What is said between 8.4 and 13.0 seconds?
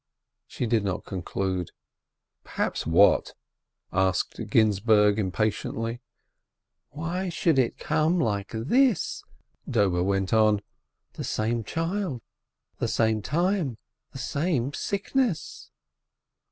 this?" Dobe went on. "The same time, the